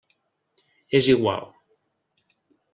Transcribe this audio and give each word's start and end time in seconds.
És 0.99 1.07
igual. 1.13 1.47